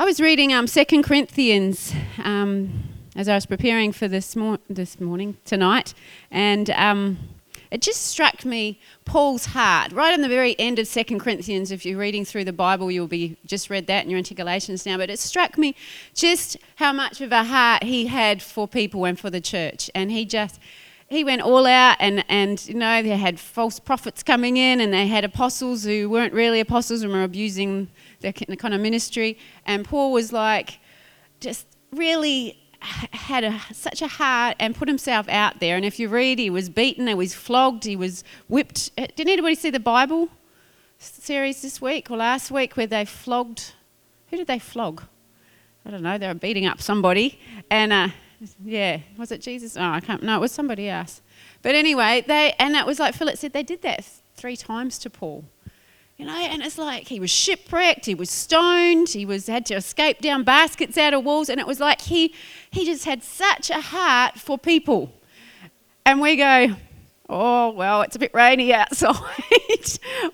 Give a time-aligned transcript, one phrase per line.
[0.00, 1.92] I was reading um, 2 Corinthians
[2.24, 5.92] um, as I was preparing for this, mor- this morning, tonight,
[6.30, 7.18] and um,
[7.70, 9.92] it just struck me Paul's heart.
[9.92, 13.08] Right in the very end of 2 Corinthians, if you're reading through the Bible, you'll
[13.08, 15.76] be just read that and you're into Galatians now, but it struck me
[16.14, 19.90] just how much of a heart he had for people and for the church.
[19.94, 20.58] And he just,
[21.10, 24.94] he went all out and, and you know they had false prophets coming in and
[24.94, 27.88] they had apostles who weren't really apostles and were abusing
[28.20, 29.38] the kind of ministry.
[29.66, 30.78] And Paul was like,
[31.40, 35.76] just really had a, such a heart and put himself out there.
[35.76, 38.90] And if you read, he was beaten, he was flogged, he was whipped.
[38.96, 40.28] Uh, did anybody see the Bible
[40.98, 43.72] series this week or last week where they flogged?
[44.28, 45.02] Who did they flog?
[45.84, 46.18] I don't know.
[46.18, 48.08] They were beating up somebody, and uh,
[48.62, 49.76] yeah, was it Jesus?
[49.76, 50.22] Oh, I can't.
[50.22, 51.22] No, it was somebody else.
[51.62, 53.54] But anyway, they and it was like Philip said.
[53.54, 54.06] They did that
[54.36, 55.44] three times to Paul.
[56.20, 59.74] You know, and it's like he was shipwrecked, he was stoned, he was had to
[59.74, 62.34] escape down baskets out of walls, and it was like he
[62.70, 65.14] he just had such a heart for people.
[66.04, 66.76] And we go,
[67.30, 69.14] oh well, it's a bit rainy outside.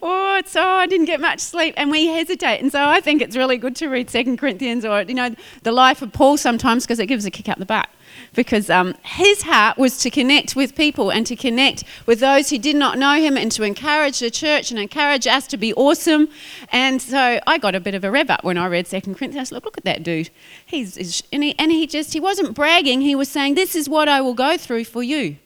[0.02, 2.60] oh, it's oh, I didn't get much sleep, and we hesitate.
[2.60, 5.70] And so I think it's really good to read Second Corinthians or you know the
[5.70, 7.88] life of Paul sometimes because it gives a kick up the butt
[8.34, 12.58] because um, his heart was to connect with people and to connect with those who
[12.58, 16.28] did not know him and to encourage the church and encourage us to be awesome.
[16.70, 19.52] And so I got a bit of a rev up when I read Second Corinthians.
[19.52, 20.30] Look, look at that dude.
[20.64, 23.00] He's, and, he, and he just he wasn't bragging.
[23.00, 25.36] He was saying, "This is what I will go through for you."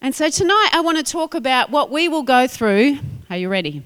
[0.00, 2.98] And so tonight I want to talk about what we will go through.
[3.30, 3.82] Are you ready?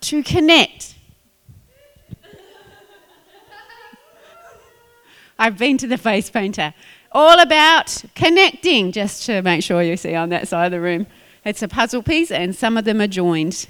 [0.00, 0.94] to connect
[5.40, 6.74] I've been to the face painter.
[7.12, 11.06] All about connecting, just to make sure you see on that side of the room.
[11.46, 13.66] It's a puzzle piece, and some of them are joined.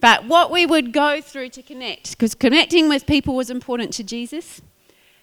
[0.00, 4.02] But what we would go through to connect, because connecting with people was important to
[4.02, 4.60] Jesus,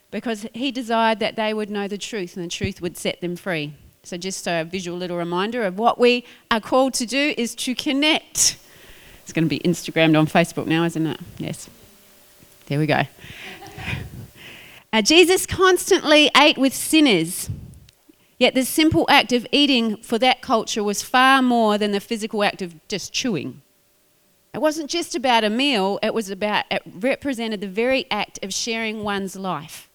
[0.09, 3.35] because he desired that they would know the truth and the truth would set them
[3.35, 3.73] free.
[4.03, 7.75] So, just a visual little reminder of what we are called to do is to
[7.75, 8.57] connect.
[9.23, 11.19] It's going to be Instagrammed on Facebook now, isn't it?
[11.39, 11.69] Yes.
[12.67, 13.03] There we go.
[14.93, 17.49] Uh, Jesus constantly ate with sinners,
[18.37, 22.43] yet the simple act of eating for that culture was far more than the physical
[22.43, 23.63] act of just chewing.
[24.53, 28.53] It wasn't just about a meal, it was about, it represented the very act of
[28.53, 29.89] sharing one's life.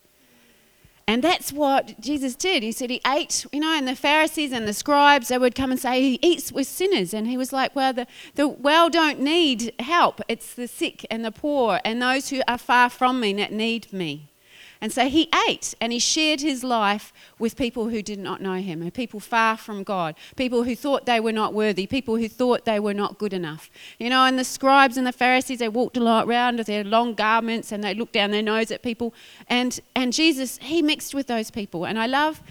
[1.07, 2.65] And that's what Jesus did.
[2.65, 5.71] He said he ate, you know, and the Pharisees and the scribes, they would come
[5.71, 7.15] and say, he eats with sinners.
[7.15, 10.21] And he was like, well, the, the well don't need help.
[10.27, 13.91] It's the sick and the poor and those who are far from me that need
[13.93, 14.29] me.
[14.81, 18.55] And so he ate and he shared his life with people who did not know
[18.55, 22.65] him, people far from God, people who thought they were not worthy, people who thought
[22.65, 23.71] they were not good enough.
[23.99, 26.85] You know, and the scribes and the Pharisees, they walked a lot around with their
[26.85, 29.15] long garments and they looked down their nose at people.
[29.49, 31.85] And, and Jesus, he mixed with those people.
[31.85, 32.43] And I love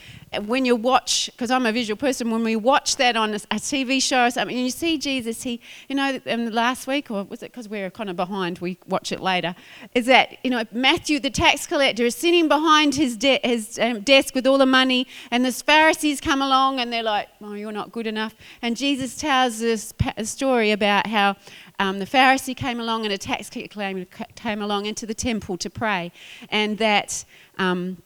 [0.46, 3.56] when you watch, because I'm a visual person, when we watch that on a, a,
[3.58, 7.24] TV show or something, and you see Jesus, he, you know, um, last week, or
[7.24, 9.56] was it because we're kind of behind, we watch it later,
[9.94, 14.02] is that, you know, Matthew, the tax collector, is sitting behind his, de- his um,
[14.02, 17.72] desk with all the money, and the Pharisees come along and they're like, oh, you're
[17.72, 18.36] not good enough.
[18.62, 19.94] And Jesus tells this
[20.24, 21.36] story about how
[21.80, 24.06] um, the Pharisee came along and a tax collector
[24.36, 26.12] came along into the temple to pray,
[26.50, 27.26] and that.
[27.60, 27.98] Um,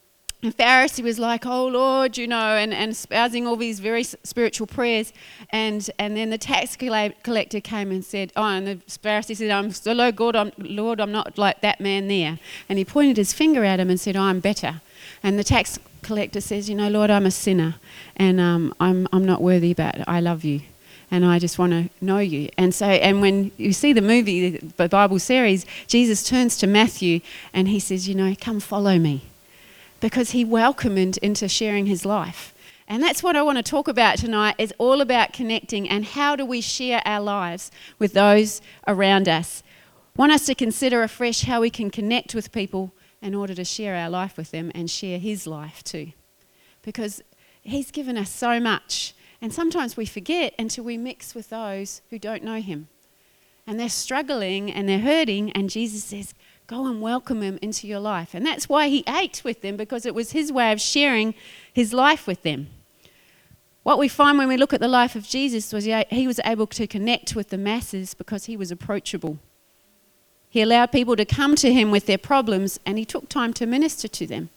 [0.42, 4.68] the Pharisee was like, Oh Lord, you know, and, and espousing all these very spiritual
[4.68, 5.14] prayers.
[5.52, 9.72] And, and then the tax collector came and said, Oh, and the Pharisee said, I'm
[9.72, 12.40] so Lord, God, I'm, Lord, I'm not like that man there.
[12.68, 14.82] And he pointed his finger at him and said, oh, I'm better.
[15.22, 17.76] And the tax collector says, You know, Lord, I'm a sinner
[18.16, 20.62] and um, I'm, I'm not worthy, but I love you
[21.12, 22.50] and I just want to know you.
[22.58, 27.20] And so, and when you see the movie, the Bible series, Jesus turns to Matthew
[27.54, 29.22] and he says, You know, come follow me
[30.02, 32.54] because he welcomed into sharing his life.
[32.88, 36.36] And that's what I want to talk about tonight is all about connecting and how
[36.36, 39.64] do we share our lives with those around us.
[40.18, 43.96] Want us to consider afresh how we can connect with people in order to share
[43.96, 46.12] our life with them and share his life too.
[46.82, 47.22] Because
[47.62, 49.14] he's given us so much.
[49.42, 52.90] And sometimes we forget until we mix with those who don't know him.
[53.66, 56.34] And they're struggling and they're hurting, and Jesus says,
[56.72, 58.34] Go and welcome him into your life.
[58.34, 61.34] And that's why he ate with them, because it was his way of sharing
[61.74, 62.70] his life with them.
[63.84, 66.68] What we find when we look at the life of Jesus was he was able
[66.68, 69.38] to connect with the masses because he was approachable.
[70.50, 73.66] He allowed people to come to him with their problems and he took time to
[73.66, 74.48] minister to them.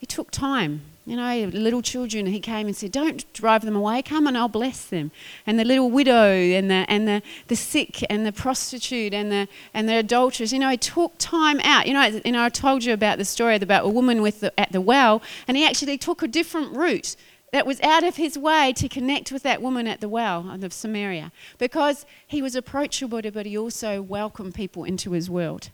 [0.00, 0.80] He took time.
[1.06, 4.48] You know, little children, he came and said, Don't drive them away, come and I'll
[4.48, 5.12] bless them.
[5.46, 9.46] And the little widow and the, and the, the sick and the prostitute and the,
[9.72, 11.86] and the adulteress, you know, he took time out.
[11.86, 14.58] You know, you know, I told you about the story about a woman with the,
[14.58, 17.14] at the well, and he actually took a different route
[17.52, 20.72] that was out of his way to connect with that woman at the well of
[20.72, 25.70] Samaria because he was approachable, but he also welcomed people into his world.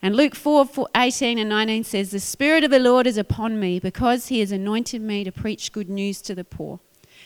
[0.00, 3.58] And Luke 4, 4 18 and 19 says, The Spirit of the Lord is upon
[3.58, 6.80] me because he has anointed me to preach good news to the poor.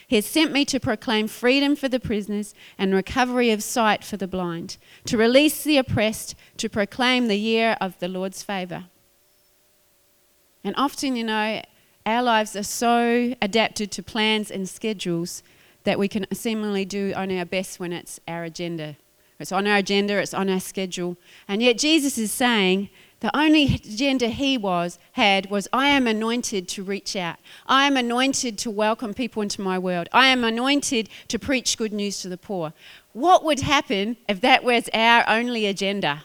[0.06, 4.16] He has sent me to proclaim freedom for the prisoners and recovery of sight for
[4.16, 8.86] the blind, to release the oppressed, to proclaim the year of the Lord's favour.
[10.64, 11.62] And often, you know,
[12.06, 15.42] our lives are so adapted to plans and schedules
[15.84, 18.96] that we can seemingly do on our best when it's our agenda
[19.42, 21.16] it's on our agenda, it's on our schedule.
[21.46, 22.88] And yet Jesus is saying
[23.20, 27.36] the only agenda he was had was I am anointed to reach out.
[27.66, 30.08] I am anointed to welcome people into my world.
[30.12, 32.72] I am anointed to preach good news to the poor.
[33.12, 36.24] What would happen if that was our only agenda?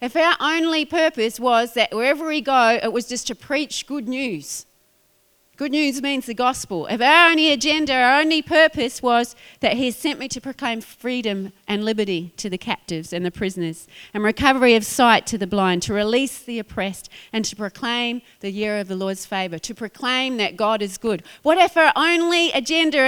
[0.00, 4.08] If our only purpose was that wherever we go, it was just to preach good
[4.08, 4.66] news.
[5.56, 6.86] Good news means the gospel.
[6.88, 10.82] If our only agenda, our only purpose was that He has sent me to proclaim
[10.82, 15.46] freedom and liberty to the captives and the prisoners, and recovery of sight to the
[15.46, 19.74] blind, to release the oppressed, and to proclaim the year of the Lord's favor, to
[19.74, 21.22] proclaim that God is good.
[21.42, 23.00] What if our only agenda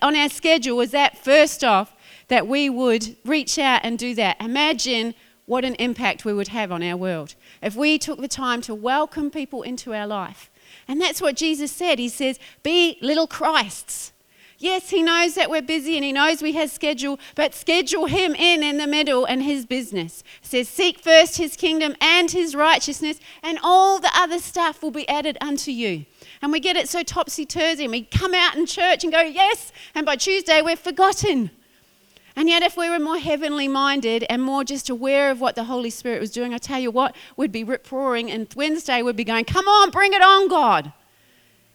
[0.00, 1.92] on our schedule was that, first off,
[2.28, 4.40] that we would reach out and do that?
[4.40, 5.12] Imagine
[5.46, 8.76] what an impact we would have on our world if we took the time to
[8.76, 10.50] welcome people into our life
[10.88, 11.98] and that's what Jesus said.
[11.98, 14.12] He says, Be little Christs.
[14.58, 18.34] Yes, he knows that we're busy and he knows we have schedule, but schedule him
[18.34, 20.24] in in the middle and his business.
[20.40, 25.06] Says, Seek first his kingdom and his righteousness, and all the other stuff will be
[25.08, 26.06] added unto you.
[26.40, 29.20] And we get it so topsy turvy, and we come out in church and go,
[29.20, 31.50] Yes, and by Tuesday we're forgotten.
[32.38, 35.64] And yet, if we were more heavenly minded and more just aware of what the
[35.64, 39.16] Holy Spirit was doing, I tell you what, we'd be rip roaring, and Wednesday would
[39.16, 40.92] be going, Come on, bring it on, God.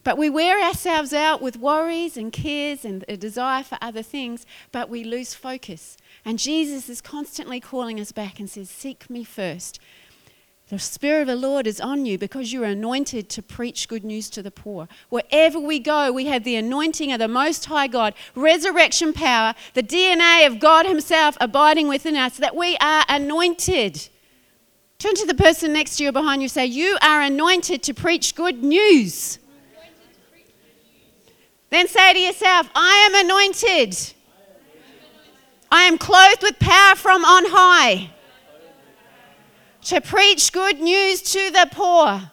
[0.03, 4.45] But we wear ourselves out with worries and cares and a desire for other things,
[4.71, 5.97] but we lose focus.
[6.25, 9.79] And Jesus is constantly calling us back and says, Seek me first.
[10.71, 14.29] The Spirit of the Lord is on you because you're anointed to preach good news
[14.29, 14.87] to the poor.
[15.09, 19.83] Wherever we go, we have the anointing of the Most High God, resurrection power, the
[19.83, 24.07] DNA of God Himself abiding within us, that we are anointed.
[24.97, 28.33] Turn to the person next to you behind you say, You are anointed to preach
[28.33, 29.39] good news.
[31.69, 34.13] Then say to yourself, I am anointed.
[35.69, 38.11] I am clothed with power from on high
[39.83, 42.31] to preach good news to the poor,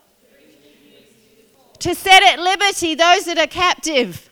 [1.79, 4.29] to set at liberty those that are captive,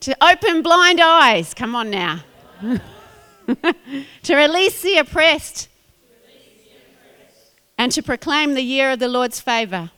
[0.00, 1.54] to open blind eyes.
[1.54, 2.20] Come on now.
[4.22, 5.68] to release the oppressed,
[7.76, 9.90] and to proclaim the year of the Lord's favor.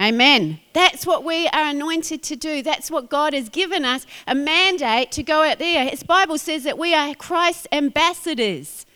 [0.00, 0.58] Amen.
[0.72, 2.62] That's what we are anointed to do.
[2.62, 5.88] That's what God has given us a mandate to go out there.
[5.88, 8.86] His Bible says that we are Christ's ambassadors.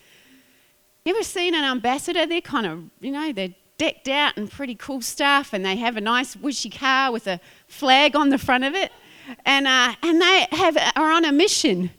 [1.05, 2.25] You ever seen an ambassador?
[2.25, 5.95] They're kind of, you know, they're decked out in pretty cool stuff, and they have
[5.95, 8.91] a nice wishy car with a flag on the front of it,
[9.45, 11.89] and uh, and they have are on a mission.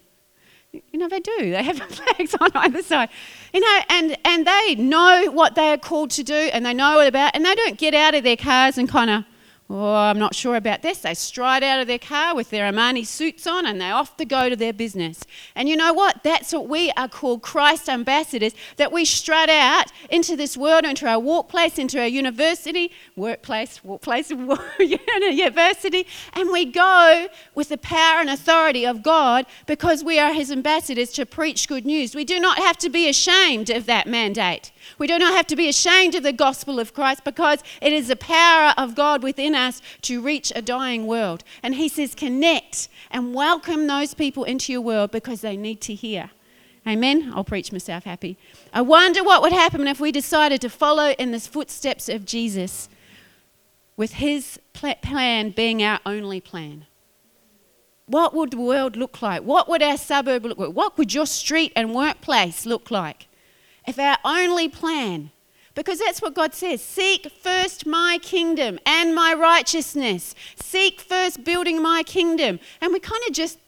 [0.72, 1.36] You know, they do.
[1.38, 3.08] They have flags on either side.
[3.52, 7.00] You know, and, and they know what they are called to do and they know
[7.00, 9.24] it about, and they don't get out of their cars and kind of
[9.72, 10.98] Oh, I'm not sure about this.
[10.98, 14.24] They stride out of their car with their Armani suits on and they off to
[14.24, 15.22] go to their business.
[15.54, 16.24] And you know what?
[16.24, 21.06] That's what we are called Christ ambassadors, that we strut out into this world, into
[21.06, 24.30] our workplace, into our university, workplace, workplace,
[24.80, 30.50] university, and we go with the power and authority of God because we are His
[30.50, 32.16] ambassadors to preach good news.
[32.16, 34.72] We do not have to be ashamed of that mandate.
[34.98, 38.08] We do not have to be ashamed of the gospel of Christ because it is
[38.08, 41.44] the power of God within us to reach a dying world.
[41.62, 45.94] And He says, connect and welcome those people into your world because they need to
[45.94, 46.30] hear.
[46.86, 47.32] Amen.
[47.34, 48.38] I'll preach myself happy.
[48.72, 52.88] I wonder what would happen if we decided to follow in the footsteps of Jesus
[53.96, 56.86] with His plan being our only plan.
[58.06, 59.42] What would the world look like?
[59.42, 60.72] What would our suburb look like?
[60.72, 63.28] What would your street and workplace look like?
[63.90, 65.30] If our only plan,
[65.74, 71.82] because that's what God says seek first my kingdom and my righteousness, seek first building
[71.82, 72.60] my kingdom.
[72.80, 73.58] And we kind of just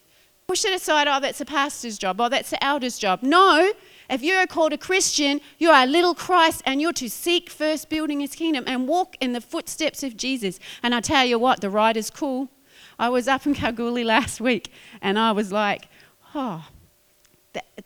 [0.47, 3.23] push it aside oh, that's a pastor's job, oh, that's the elder's job.
[3.23, 3.73] No,
[4.09, 7.89] If you're called a Christian, you are a little Christ and you're to seek first
[7.89, 10.61] building his kingdom and walk in the footsteps of Jesus.
[10.83, 12.49] And I tell you what, the ride is cool.
[12.99, 15.89] I was up in Kalgoorlie last week and I was like,
[16.35, 16.67] oh,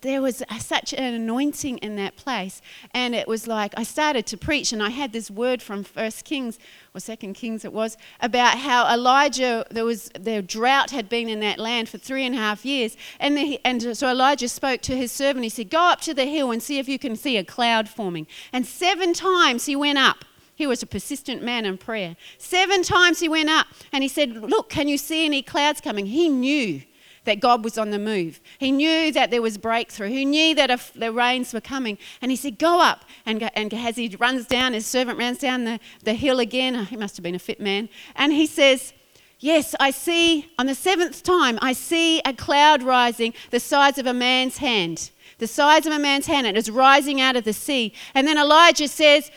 [0.01, 4.37] there was such an anointing in that place and it was like i started to
[4.37, 6.59] preach and i had this word from first kings
[6.93, 11.39] or second kings it was about how elijah there was the drought had been in
[11.39, 14.95] that land for three and a half years and, the, and so elijah spoke to
[14.95, 17.37] his servant he said go up to the hill and see if you can see
[17.37, 21.77] a cloud forming and seven times he went up he was a persistent man in
[21.77, 22.15] prayer.
[22.39, 26.07] Seven times he went up and he said, Look, can you see any clouds coming?
[26.07, 26.81] He knew
[27.27, 28.39] that God was on the move.
[28.57, 30.07] He knew that there was breakthrough.
[30.07, 31.97] He knew that the rains were coming.
[32.21, 33.05] And he said, Go up.
[33.25, 36.75] And, and as he runs down, his servant runs down the, the hill again.
[36.75, 37.89] Oh, he must have been a fit man.
[38.15, 38.93] And he says,
[39.39, 44.07] Yes, I see, on the seventh time, I see a cloud rising the size of
[44.07, 45.11] a man's hand.
[45.37, 46.47] The size of a man's hand.
[46.47, 47.93] And It is rising out of the sea.
[48.15, 49.29] And then Elijah says,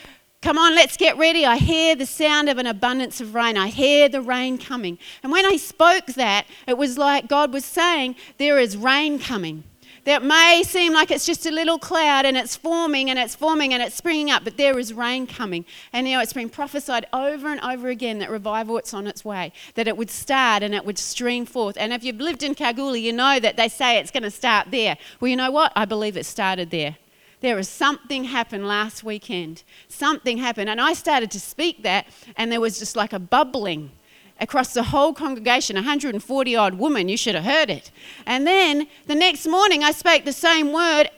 [0.42, 1.44] Come on, let's get ready.
[1.44, 3.58] I hear the sound of an abundance of rain.
[3.58, 4.98] I hear the rain coming.
[5.22, 9.64] And when I spoke that, it was like God was saying, There is rain coming.
[10.04, 13.74] That may seem like it's just a little cloud and it's forming and it's forming
[13.74, 15.66] and it's springing up, but there is rain coming.
[15.92, 19.22] And you know, it's been prophesied over and over again that revival it's on its
[19.26, 21.76] way, that it would start and it would stream forth.
[21.78, 24.70] And if you've lived in Kalgoorlie, you know that they say it's going to start
[24.70, 24.96] there.
[25.20, 25.70] Well, you know what?
[25.76, 26.96] I believe it started there
[27.40, 29.62] there was something happened last weekend.
[29.88, 30.68] Something happened.
[30.68, 32.06] And I started to speak that,
[32.36, 33.90] and there was just like a bubbling
[34.38, 37.08] across the whole congregation 140 odd women.
[37.08, 37.90] You should have heard it.
[38.26, 41.10] And then the next morning, I spoke the same word,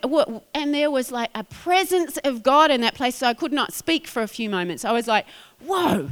[0.53, 3.15] and there was like a presence of God in that place.
[3.15, 4.85] So I could not speak for a few moments.
[4.85, 5.25] I was like,
[5.65, 6.11] whoa.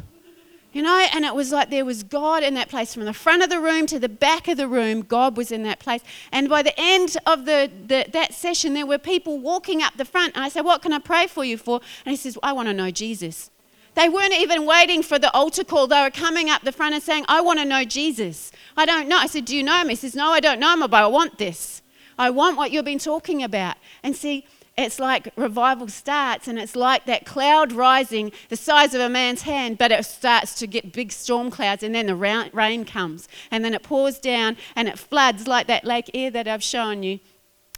[0.73, 3.43] You know, and it was like there was God in that place from the front
[3.43, 5.01] of the room to the back of the room.
[5.01, 6.01] God was in that place.
[6.31, 10.05] And by the end of the, the, that session, there were people walking up the
[10.05, 10.33] front.
[10.35, 11.81] And I said, What can I pray for you for?
[12.05, 13.51] And he says, I want to know Jesus.
[13.95, 15.87] They weren't even waiting for the altar call.
[15.87, 18.53] They were coming up the front and saying, I want to know Jesus.
[18.77, 19.17] I don't know.
[19.17, 19.89] I said, Do you know him?
[19.89, 21.81] He says, No, I don't know him, but I want this.
[22.17, 23.75] I want what you've been talking about.
[24.03, 24.45] And see,
[24.81, 29.43] it's like revival starts and it's like that cloud rising the size of a man's
[29.43, 33.63] hand, but it starts to get big storm clouds and then the rain comes and
[33.63, 37.19] then it pours down and it floods like that Lake Eyre that I've shown you.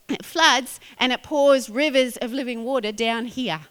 [0.10, 3.62] It floods and it pours rivers of living water down here.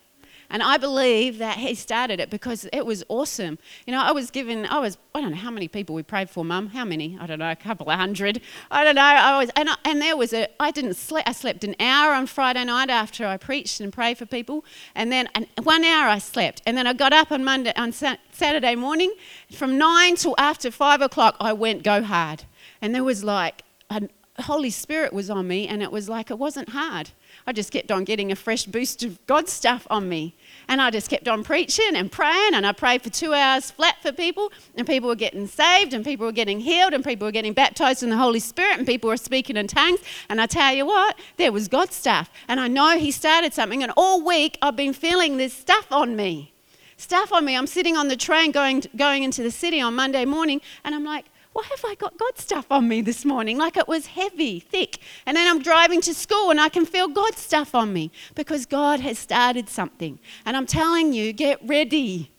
[0.52, 3.58] And I believe that he started it because it was awesome.
[3.86, 6.28] You know, I was given, I was, I don't know how many people we prayed
[6.28, 6.68] for, Mum.
[6.68, 7.16] How many?
[7.18, 8.42] I don't know, a couple of hundred.
[8.70, 9.00] I don't know.
[9.00, 12.12] I was, and, I, and there was a, I didn't sleep, I slept an hour
[12.12, 14.62] on Friday night after I preached and prayed for people.
[14.94, 16.60] And then an, one hour I slept.
[16.66, 19.14] And then I got up on Monday, on Saturday morning.
[19.50, 22.44] From nine till after five o'clock, I went go hard.
[22.82, 24.08] And there was like, a
[24.42, 27.10] Holy Spirit was on me, and it was like, it wasn't hard.
[27.46, 30.34] I just kept on getting a fresh boost of God stuff on me.
[30.68, 33.96] And I just kept on preaching and praying, and I prayed for two hours flat
[34.02, 37.32] for people, and people were getting saved, and people were getting healed, and people were
[37.32, 40.00] getting baptized in the Holy Spirit, and people were speaking in tongues.
[40.28, 42.30] And I tell you what, there was God stuff.
[42.48, 46.16] And I know He started something, and all week I've been feeling this stuff on
[46.16, 46.52] me.
[46.96, 47.56] Stuff on me.
[47.56, 51.04] I'm sitting on the train going, going into the city on Monday morning, and I'm
[51.04, 53.58] like, why have I got God stuff on me this morning?
[53.58, 54.98] Like it was heavy, thick.
[55.26, 58.64] And then I'm driving to school and I can feel God stuff on me because
[58.64, 60.18] God has started something.
[60.46, 62.32] And I'm telling you, get ready.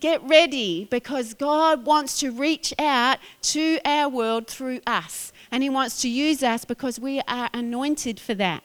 [0.00, 5.32] Get ready because God wants to reach out to our world through us.
[5.50, 8.62] And He wants to use us because we are anointed for that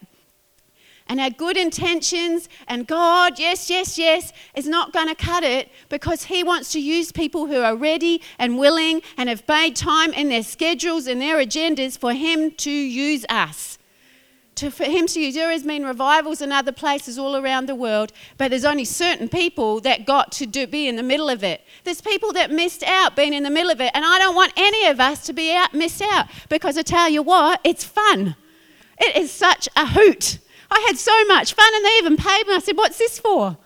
[1.11, 5.69] and our good intentions and God, yes, yes, yes, is not going to cut it
[5.89, 10.13] because He wants to use people who are ready and willing and have made time
[10.13, 13.77] in their schedules and their agendas for Him to use us.
[14.55, 15.35] To, for Him to use.
[15.35, 19.27] There has been revivals in other places all around the world, but there's only certain
[19.27, 21.61] people that got to do, be in the middle of it.
[21.83, 24.53] There's people that missed out being in the middle of it, and I don't want
[24.55, 28.37] any of us to be out, missed out because I tell you what, it's fun.
[28.97, 30.37] It is such a hoot
[30.71, 32.55] I had so much fun, and they even paid me.
[32.55, 33.57] I said, What's this for?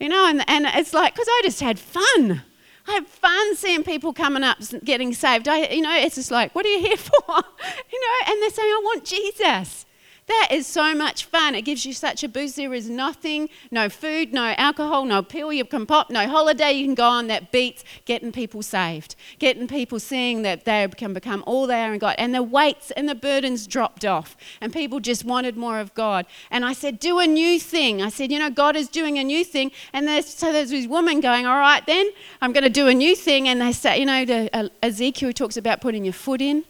[0.00, 2.42] You know, and, and it's like, because I just had fun.
[2.86, 5.46] I have fun seeing people coming up getting saved.
[5.48, 7.12] I, you know, it's just like, what are you here for?
[7.28, 9.86] you know, and they're saying, I want Jesus.
[10.28, 11.54] That is so much fun.
[11.54, 12.56] It gives you such a boost.
[12.56, 16.84] There is nothing, no food, no alcohol, no pill you can pop, no holiday you
[16.84, 21.42] can go on that beats getting people saved, getting people seeing that they can become
[21.46, 22.14] all they are in God.
[22.18, 26.26] And the weights and the burdens dropped off, and people just wanted more of God.
[26.50, 28.02] And I said, Do a new thing.
[28.02, 29.72] I said, You know, God is doing a new thing.
[29.94, 32.10] And there's, so there's this woman going, All right, then
[32.42, 33.48] I'm going to do a new thing.
[33.48, 36.64] And they say, You know, the, uh, Ezekiel talks about putting your foot in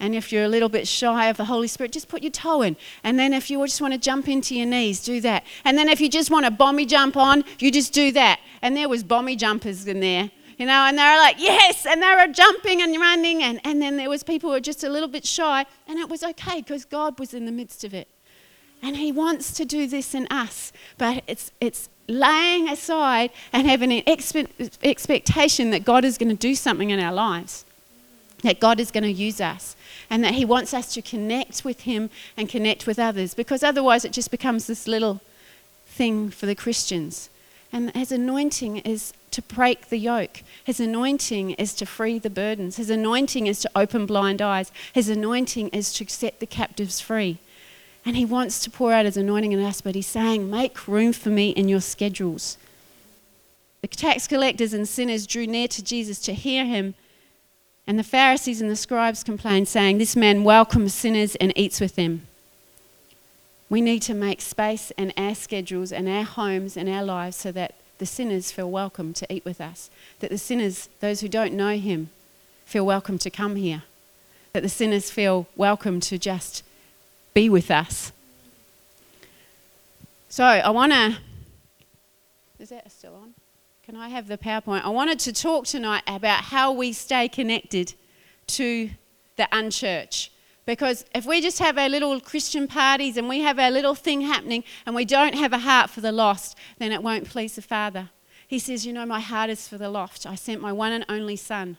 [0.00, 2.62] And if you're a little bit shy of the Holy Spirit, just put your toe
[2.62, 2.76] in.
[3.02, 5.44] And then if you just want to jump into your knees, do that.
[5.64, 8.40] And then if you just want a bomby jump on, you just do that.
[8.62, 12.02] And there was bomby jumpers in there, you know, and they were like, yes, and
[12.02, 13.42] they were jumping and running.
[13.42, 16.08] And, and then there was people who were just a little bit shy, and it
[16.08, 18.08] was okay because God was in the midst of it.
[18.82, 23.90] And he wants to do this in us, but it's, it's laying aside and having
[23.90, 27.64] an expe- expectation that God is going to do something in our lives,
[28.42, 29.74] that God is going to use us,
[30.10, 34.04] and that He wants us to connect with Him and connect with others, because otherwise
[34.04, 35.20] it just becomes this little
[35.86, 37.30] thing for the Christians.
[37.72, 40.42] And His anointing is to break the yoke.
[40.62, 42.76] His anointing is to free the burdens.
[42.76, 44.70] His anointing is to open blind eyes.
[44.92, 47.38] His anointing is to set the captives free.
[48.04, 51.12] And He wants to pour out His anointing in us, but He's saying, Make room
[51.12, 52.58] for me in your schedules.
[53.80, 56.94] The tax collectors and sinners drew near to Jesus to hear Him,
[57.86, 61.96] and the Pharisees and the scribes complained, saying, This man welcomes sinners and eats with
[61.96, 62.26] them.
[63.68, 67.52] We need to make space in our schedules and our homes and our lives so
[67.52, 69.90] that the sinners feel welcome to eat with us.
[70.20, 72.10] That the sinners, those who don't know Him,
[72.64, 73.82] feel welcome to come here.
[74.52, 76.62] That the sinners feel welcome to just
[77.34, 78.12] be with us.
[80.28, 81.16] So I want to.
[82.58, 83.23] Is that still on?
[83.84, 84.82] Can I have the PowerPoint?
[84.82, 87.92] I wanted to talk tonight about how we stay connected
[88.46, 88.88] to
[89.36, 90.30] the unchurched.
[90.64, 94.22] Because if we just have our little Christian parties and we have our little thing
[94.22, 97.60] happening and we don't have a heart for the lost, then it won't please the
[97.62, 98.08] Father.
[98.48, 100.26] He says, You know, my heart is for the lost.
[100.26, 101.76] I sent my one and only Son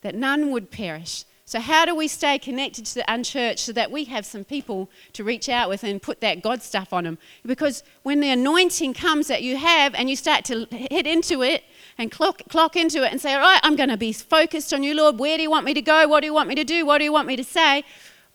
[0.00, 3.90] that none would perish, so, how do we stay connected to the unchurched so that
[3.90, 7.18] we have some people to reach out with and put that God stuff on them?
[7.44, 11.64] Because when the anointing comes that you have and you start to hit into it
[11.98, 14.82] and clock, clock into it and say, All right, I'm going to be focused on
[14.82, 15.18] you, Lord.
[15.18, 16.08] Where do you want me to go?
[16.08, 16.86] What do you want me to do?
[16.86, 17.84] What do you want me to say?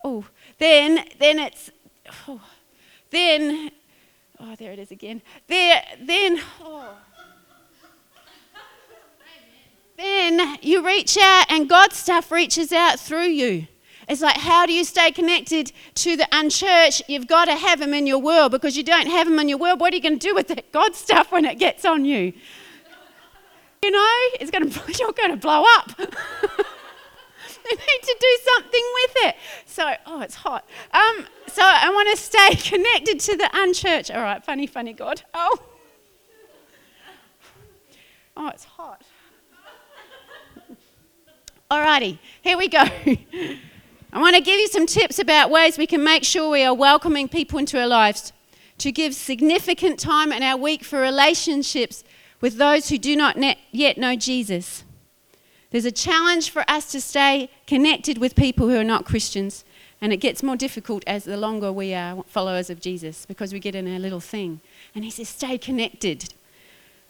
[0.04, 0.26] Oh,
[0.58, 1.72] then, then it's,
[2.28, 2.40] oh,
[3.10, 3.72] then,
[4.38, 5.22] oh, there it is again.
[5.48, 6.96] There, then, oh
[9.98, 13.66] then you reach out and God's stuff reaches out through you.
[14.08, 17.02] It's like, how do you stay connected to the unchurched?
[17.08, 19.58] You've got to have them in your world because you don't have them in your
[19.58, 19.80] world.
[19.80, 22.32] What are you going to do with that God stuff when it gets on you?
[23.82, 25.92] You know, it's going to, you're going to blow up.
[25.98, 29.36] you need to do something with it.
[29.66, 30.66] So, oh, it's hot.
[30.92, 34.10] Um, so I want to stay connected to the unchurched.
[34.10, 35.22] All right, funny, funny God.
[35.34, 35.58] Oh,
[38.36, 39.02] oh, it's hot.
[41.70, 42.78] Alrighty, here we go.
[44.12, 46.72] I want to give you some tips about ways we can make sure we are
[46.72, 48.32] welcoming people into our lives.
[48.78, 52.04] To give significant time in our week for relationships
[52.40, 53.36] with those who do not
[53.70, 54.84] yet know Jesus.
[55.70, 59.66] There's a challenge for us to stay connected with people who are not Christians,
[60.00, 63.60] and it gets more difficult as the longer we are followers of Jesus because we
[63.60, 64.62] get in our little thing.
[64.94, 66.32] And he says, stay connected.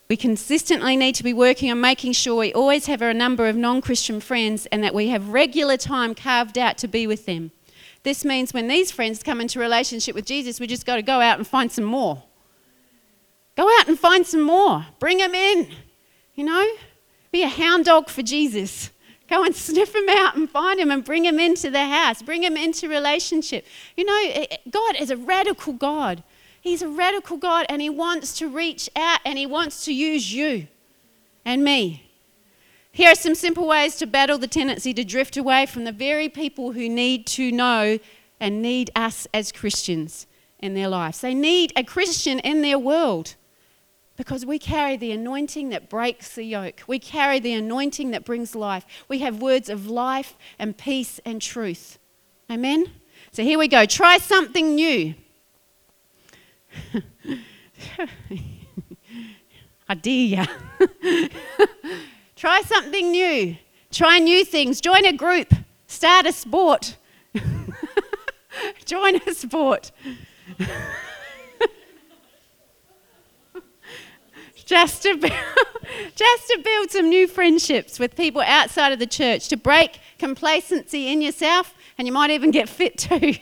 [0.08, 3.56] We consistently need to be working on making sure we always have a number of
[3.56, 7.50] non Christian friends and that we have regular time carved out to be with them.
[8.04, 11.20] This means when these friends come into relationship with Jesus, we just got to go
[11.20, 12.22] out and find some more.
[13.54, 14.86] Go out and find some more.
[14.98, 15.68] Bring them in.
[16.34, 16.66] You know,
[17.30, 18.90] be a hound dog for Jesus.
[19.28, 22.22] Go and sniff them out and find them and bring them into the house.
[22.22, 23.66] Bring them into relationship.
[23.94, 26.22] You know, God is a radical God.
[26.68, 30.34] He's a radical God and He wants to reach out and He wants to use
[30.34, 30.68] you
[31.42, 32.10] and me.
[32.92, 36.28] Here are some simple ways to battle the tendency to drift away from the very
[36.28, 37.98] people who need to know
[38.38, 40.26] and need us as Christians
[40.58, 41.22] in their lives.
[41.22, 43.36] They need a Christian in their world
[44.18, 46.82] because we carry the anointing that breaks the yoke.
[46.86, 48.84] We carry the anointing that brings life.
[49.08, 51.98] We have words of life and peace and truth.
[52.50, 52.90] Amen?
[53.32, 53.86] So here we go.
[53.86, 55.14] Try something new.
[59.88, 60.46] I dare.
[62.36, 63.56] Try something new.
[63.90, 64.80] Try new things.
[64.80, 65.52] Join a group.
[65.86, 66.96] Start a sport.
[68.84, 69.90] Join a sport.
[74.54, 75.32] just to build,
[76.14, 81.10] just to build some new friendships with people outside of the church, to break complacency
[81.10, 83.34] in yourself, and you might even get fit too.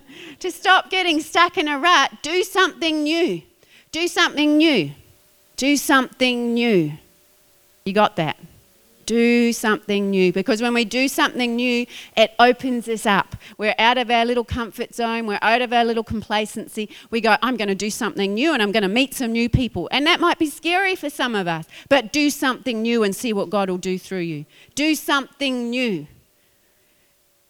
[0.40, 3.42] to stop getting stuck in a rut, do something new.
[3.92, 4.92] Do something new.
[5.56, 6.92] Do something new.
[7.84, 8.36] You got that?
[9.06, 10.32] Do something new.
[10.32, 13.36] Because when we do something new, it opens us up.
[13.56, 15.26] We're out of our little comfort zone.
[15.26, 16.90] We're out of our little complacency.
[17.10, 19.48] We go, I'm going to do something new and I'm going to meet some new
[19.48, 19.88] people.
[19.92, 23.32] And that might be scary for some of us, but do something new and see
[23.32, 24.44] what God will do through you.
[24.74, 26.08] Do something new.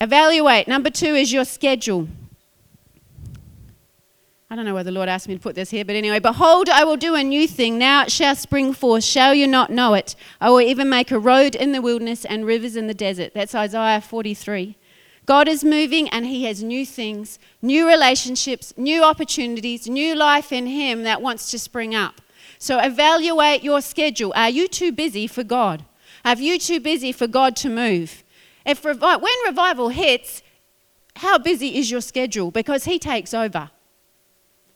[0.01, 0.69] Evaluate.
[0.69, 2.07] Number two is your schedule.
[4.49, 6.69] I don't know why the Lord asked me to put this here, but anyway, behold,
[6.69, 7.79] I will do a new thing.
[7.79, 9.03] Now it shall spring forth.
[9.03, 10.15] Shall you not know it?
[10.41, 13.35] I will even make a road in the wilderness and rivers in the desert.
[13.35, 14.77] That's Isaiah 43.
[15.27, 20.67] God is moving and He has new things, new relationships, new opportunities, new life in
[20.67, 22.21] Him that wants to spring up.
[22.59, 24.33] So evaluate your schedule.
[24.37, 25.85] Are you too busy for God?
[26.25, 28.23] Are you too busy for God to move?
[28.65, 30.45] If when revival hits,
[31.17, 32.53] how busy is your schedule?
[32.53, 33.71] Because He takes over.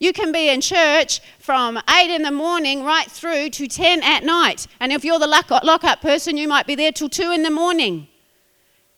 [0.01, 4.25] You can be in church from 8 in the morning right through to 10 at
[4.25, 4.67] night.
[4.81, 7.51] And if you're the lock up person, you might be there till 2 in the
[7.51, 8.09] morning.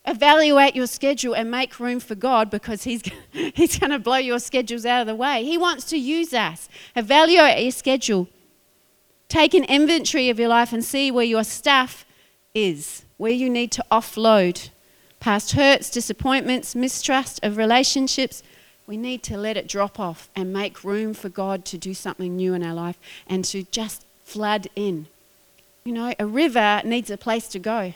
[0.06, 4.38] Evaluate your schedule and make room for God because He's, he's going to blow your
[4.38, 5.44] schedules out of the way.
[5.44, 6.68] He wants to use us.
[6.94, 8.28] Evaluate your schedule.
[9.28, 12.04] Take an inventory of your life and see where your stuff
[12.54, 14.70] is, where you need to offload
[15.18, 18.42] past hurts, disappointments, mistrust of relationships
[18.86, 22.36] we need to let it drop off and make room for God to do something
[22.36, 25.06] new in our life and to just flood in.
[25.84, 27.94] You know, a river needs a place to go.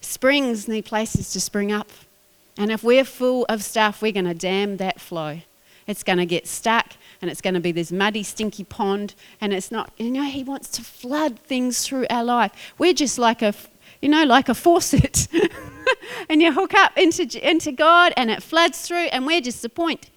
[0.00, 1.90] Springs need places to spring up.
[2.56, 5.40] And if we're full of stuff, we're going to dam that flow.
[5.86, 9.14] It's going to get stuck and it's going to be this muddy, stinky pond.
[9.40, 12.52] And it's not, you know, He wants to flood things through our life.
[12.78, 13.54] We're just like a,
[14.00, 15.28] you know, like a faucet.
[16.28, 20.10] and you hook up into, into God and it floods through, and we're just point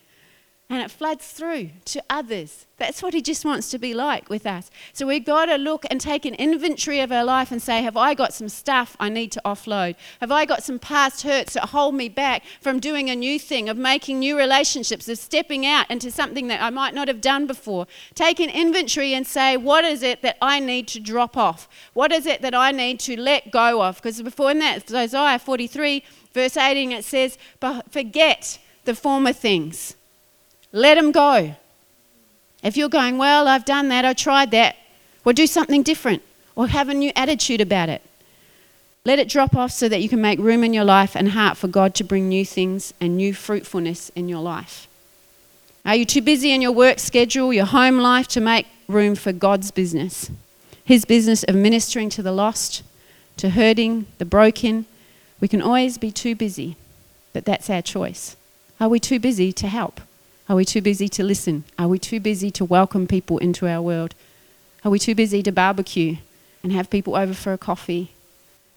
[0.72, 2.68] and it floods through to others.
[2.78, 4.70] That's what He just wants to be like with us.
[4.94, 7.98] So we've got to look and take an inventory of our life and say, Have
[7.98, 9.96] I got some stuff I need to offload?
[10.22, 13.68] Have I got some past hurts that hold me back from doing a new thing,
[13.68, 17.48] of making new relationships, of stepping out into something that I might not have done
[17.48, 17.88] before?
[18.14, 21.68] Take an inventory and say, What is it that I need to drop off?
[21.94, 23.96] What is it that I need to let go of?
[23.96, 27.40] Because before in that, Isaiah 43, verse 18, it says,
[27.90, 29.96] Forget the former things
[30.72, 31.56] let them go.
[32.64, 34.76] If you're going, well, I've done that, I tried that,
[35.24, 36.22] well, do something different
[36.56, 38.02] or have a new attitude about it.
[39.06, 41.58] Let it drop off so that you can make room in your life and heart
[41.58, 44.88] for God to bring new things and new fruitfulness in your life.
[45.86, 49.32] Are you too busy in your work schedule, your home life, to make room for
[49.32, 50.30] God's business?
[50.84, 52.84] His business of ministering to the lost,
[53.38, 54.86] to hurting, the broken.
[55.40, 56.76] We can always be too busy,
[57.32, 58.36] but that's our choice.
[58.82, 60.02] Are we too busy to help?
[60.50, 61.64] Are we too busy to listen?
[61.78, 64.16] Are we too busy to welcome people into our world?
[64.84, 66.18] Are we too busy to barbecue
[66.64, 68.12] and have people over for a coffee?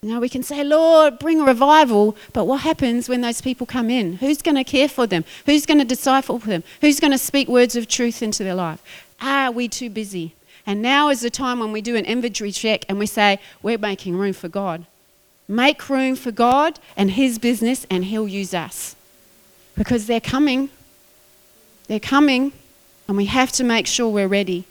[0.02, 3.88] Now we can say, Lord, bring a revival, but what happens when those people come
[3.88, 4.16] in?
[4.16, 5.24] Who's going to care for them?
[5.46, 6.62] Who's going to disciple them?
[6.82, 8.82] Who's going to speak words of truth into their life?
[9.22, 10.34] Are we too busy?
[10.66, 13.78] And now is the time when we do an inventory check and we say, we're
[13.78, 14.84] making room for God.
[15.48, 18.94] Make room for God and His business, and He'll use us.
[19.74, 20.68] Because they're coming.
[21.88, 22.52] They're coming,
[23.08, 24.64] and we have to make sure we're ready.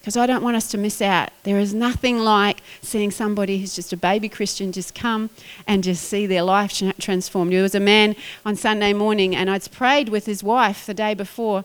[0.00, 1.30] Because I don't want us to miss out.
[1.42, 5.28] There is nothing like seeing somebody who's just a baby Christian just come
[5.66, 7.52] and just see their life transformed.
[7.52, 11.14] There was a man on Sunday morning, and I'd prayed with his wife the day
[11.14, 11.64] before,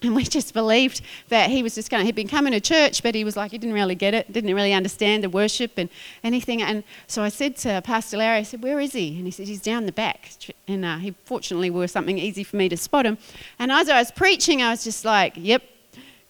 [0.02, 3.02] and we just believed that he was just going to, he'd been coming to church,
[3.02, 5.90] but he was like, he didn't really get it, didn't really understand the worship and
[6.24, 6.62] anything.
[6.62, 9.16] And so I said to Pastor Larry, I said, where is he?
[9.16, 10.30] And he said, he's down the back.
[10.66, 13.18] And uh, he fortunately was something easy for me to spot him.
[13.58, 15.62] And as I was preaching, I was just like, yep,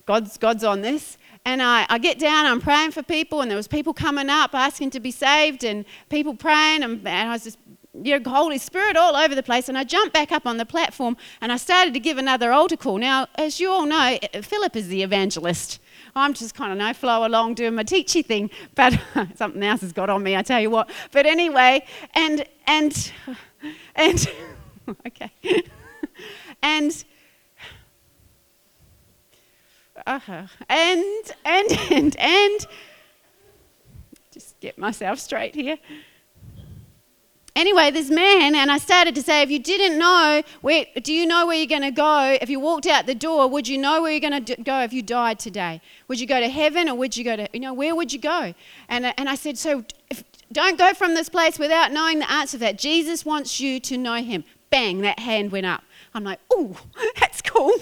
[0.07, 1.17] God's, God's on this.
[1.45, 4.55] And I, I get down, I'm praying for people, and there was people coming up
[4.55, 7.59] asking to be saved, and people praying, and, and I was just
[7.95, 9.69] your Holy Spirit all over the place.
[9.69, 12.77] And I jumped back up on the platform and I started to give another altar
[12.77, 12.99] call.
[12.99, 15.81] Now, as you all know, Philip is the evangelist.
[16.15, 18.99] I'm just kind of no flow along doing my teachy thing, but
[19.37, 20.91] something else has got on me, I tell you what.
[21.13, 23.13] But anyway, and and
[23.95, 24.31] and
[25.07, 25.31] okay,
[26.63, 27.05] and.
[30.07, 30.47] Uh-huh.
[30.71, 32.67] And, and, and, and,
[34.33, 35.77] just get myself straight here
[37.57, 41.27] anyway, this man, and I started to say, if you didn't know, where, do you
[41.27, 42.39] know where you're going to go?
[42.41, 44.93] If you walked out the door, would you know where you're going to go if
[44.93, 45.81] you died today?
[46.09, 48.19] Would you go to heaven or would you go to, you know, where would you
[48.19, 48.55] go?
[48.89, 52.57] And, and I said, so if, don't go from this place without knowing the answer
[52.57, 52.79] to that.
[52.79, 54.45] Jesus wants you to know him.
[54.71, 55.83] Bang, that hand went up.
[56.15, 56.77] I'm like, oh,
[57.21, 57.75] that's cool.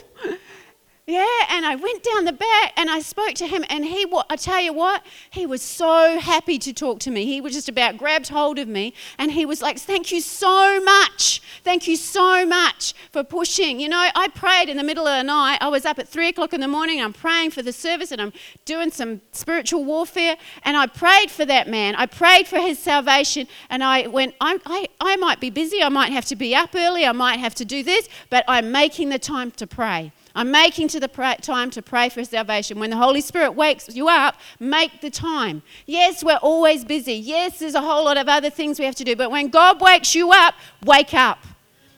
[1.08, 3.64] Yeah, and I went down the back and I spoke to him.
[3.70, 7.24] And he, I tell you what, he was so happy to talk to me.
[7.24, 10.82] He was just about grabbed hold of me and he was like, Thank you so
[10.82, 11.40] much.
[11.64, 13.80] Thank you so much for pushing.
[13.80, 15.56] You know, I prayed in the middle of the night.
[15.62, 17.00] I was up at three o'clock in the morning.
[17.00, 18.34] I'm praying for the service and I'm
[18.66, 20.36] doing some spiritual warfare.
[20.64, 21.94] And I prayed for that man.
[21.94, 23.48] I prayed for his salvation.
[23.70, 25.82] And I went, I, I, I might be busy.
[25.82, 27.06] I might have to be up early.
[27.06, 30.12] I might have to do this, but I'm making the time to pray.
[30.38, 31.08] I'm making to the
[31.42, 32.78] time to pray for salvation.
[32.78, 35.62] When the Holy Spirit wakes you up, make the time.
[35.84, 37.14] Yes, we're always busy.
[37.14, 39.16] Yes, there's a whole lot of other things we have to do.
[39.16, 41.40] But when God wakes you up, wake up.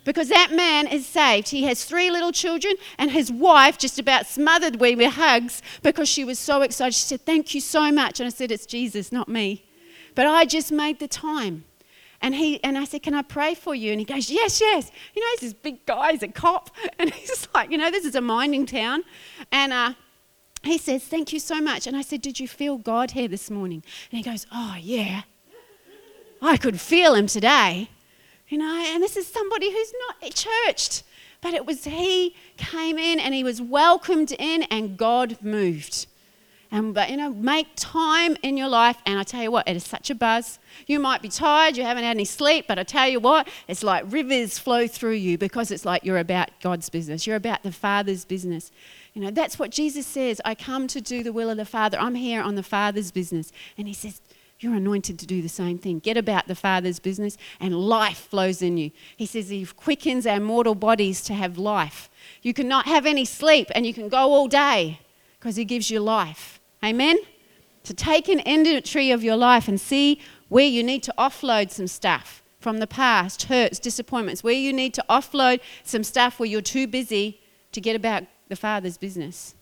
[0.04, 1.50] Because that man is saved.
[1.50, 6.08] He has three little children, and his wife just about smothered me with hugs because
[6.08, 6.94] she was so excited.
[6.94, 8.20] She said, Thank you so much.
[8.20, 9.66] And I said, It's Jesus, not me.
[10.14, 11.66] But I just made the time.
[12.22, 13.92] And, he, and I said, Can I pray for you?
[13.92, 14.90] And he goes, Yes, yes.
[15.14, 16.70] You know, he's this big guy, he's a cop.
[16.98, 19.04] And he's like, You know, this is a mining town.
[19.50, 19.94] And uh,
[20.62, 21.86] he says, Thank you so much.
[21.86, 23.82] And I said, Did you feel God here this morning?
[24.10, 25.22] And he goes, Oh, yeah.
[26.42, 27.90] I could feel him today.
[28.48, 31.04] You know, and this is somebody who's not churched.
[31.40, 36.06] But it was he came in and he was welcomed in and God moved.
[36.72, 38.96] And but you know, make time in your life.
[39.04, 40.58] And I tell you what, it is such a buzz.
[40.86, 43.82] You might be tired, you haven't had any sleep, but I tell you what, it's
[43.82, 47.26] like rivers flow through you because it's like you're about God's business.
[47.26, 48.70] You're about the Father's business.
[49.14, 50.40] You know, that's what Jesus says.
[50.44, 51.98] I come to do the will of the Father.
[51.98, 53.50] I'm here on the Father's business.
[53.76, 54.20] And he says,
[54.60, 55.98] you're anointed to do the same thing.
[56.00, 58.90] Get about the Father's business, and life flows in you.
[59.16, 62.10] He says He quickens our mortal bodies to have life.
[62.42, 65.00] You cannot have any sleep, and you can go all day
[65.38, 66.59] because He gives you life.
[66.84, 67.18] Amen?
[67.84, 71.86] To take an inventory of your life and see where you need to offload some
[71.86, 76.60] stuff from the past, hurts, disappointments, where you need to offload some stuff where you're
[76.60, 77.40] too busy
[77.72, 79.54] to get about the Father's business.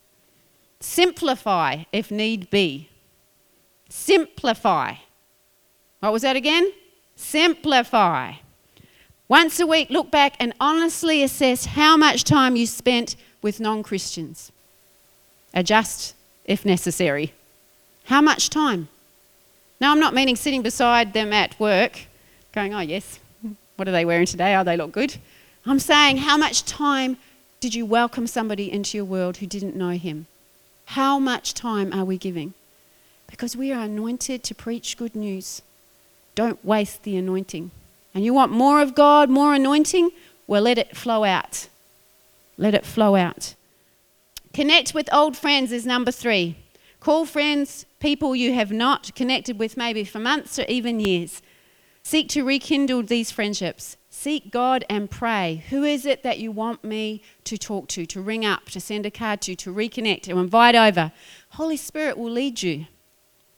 [0.80, 2.88] Simplify if need be.
[3.88, 4.94] Simplify.
[6.00, 6.72] What was that again?
[7.16, 8.34] Simplify.
[9.28, 13.82] Once a week, look back and honestly assess how much time you spent with non
[13.82, 14.50] Christians.
[15.52, 16.14] Adjust
[16.48, 17.32] if necessary.
[18.06, 18.88] How much time?
[19.80, 22.06] Now, I'm not meaning sitting beside them at work
[22.52, 23.20] going, oh, yes,
[23.76, 24.56] what are they wearing today?
[24.56, 25.16] Oh, they look good.
[25.64, 27.18] I'm saying, how much time
[27.60, 30.26] did you welcome somebody into your world who didn't know him?
[30.86, 32.54] How much time are we giving?
[33.28, 35.60] Because we are anointed to preach good news.
[36.34, 37.70] Don't waste the anointing.
[38.14, 40.10] And you want more of God, more anointing?
[40.46, 41.68] Well, let it flow out.
[42.56, 43.54] Let it flow out.
[44.58, 46.56] Connect with old friends is number three.
[46.98, 51.40] Call friends, people you have not connected with maybe for months or even years.
[52.02, 53.96] Seek to rekindle these friendships.
[54.10, 55.62] Seek God and pray.
[55.70, 59.06] Who is it that you want me to talk to, to ring up, to send
[59.06, 61.12] a card to, to reconnect, to invite over?
[61.50, 62.86] Holy Spirit will lead you.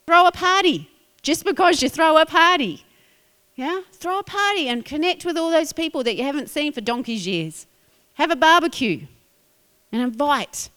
[0.06, 0.90] Throw a party
[1.22, 2.84] just because you throw a party.
[3.56, 3.80] Yeah?
[3.90, 7.26] Throw a party and connect with all those people that you haven't seen for donkey's
[7.26, 7.66] years.
[8.16, 9.06] Have a barbecue
[9.90, 10.68] and invite.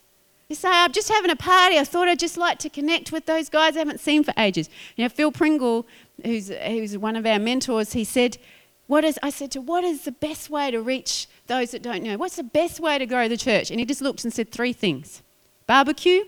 [0.53, 1.79] You say, I'm just having a party.
[1.79, 4.69] I thought I'd just like to connect with those guys I haven't seen for ages.
[4.95, 5.87] You know, Phil Pringle,
[6.23, 8.37] who's, who's one of our mentors, he said,
[8.85, 11.81] what is, I said to him, what is the best way to reach those that
[11.81, 12.17] don't know?
[12.17, 13.71] What's the best way to grow the church?
[13.71, 15.23] And he just looked and said three things
[15.65, 16.23] barbecue,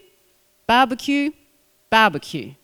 [0.66, 1.30] barbecue,
[1.92, 2.56] barbecue.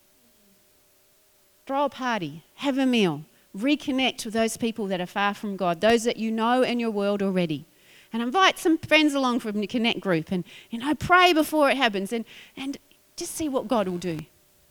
[1.68, 3.24] Throw a party, have a meal,
[3.56, 6.90] reconnect with those people that are far from God, those that you know in your
[6.90, 7.68] world already
[8.14, 11.78] and invite some friends along from the Connect group and, you know, pray before it
[11.78, 12.26] happens and,
[12.58, 12.78] and
[13.16, 14.20] just see what God will do.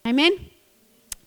[0.07, 0.50] Amen?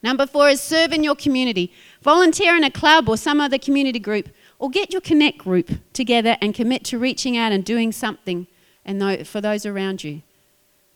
[0.02, 1.72] Number four is serve in your community.
[2.02, 6.38] Volunteer in a club or some other community group, or get your Connect group together
[6.42, 8.48] and commit to reaching out and doing something
[8.86, 10.22] and for those around you.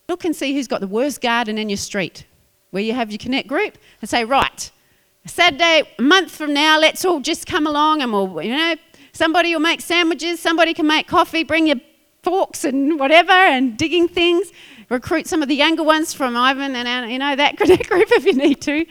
[0.08, 2.26] Look and see who's got the worst garden in your street,
[2.70, 4.70] where you have your Connect group, and say, right,
[5.24, 8.76] a Saturday, a month from now, let's all just come along and we'll, you know,
[9.18, 11.80] Somebody will make sandwiches, somebody can make coffee, bring your
[12.22, 14.52] forks and whatever and digging things.
[14.90, 17.72] Recruit some of the younger ones from Ivan and Anna, you know, that group
[18.12, 18.86] if you need to.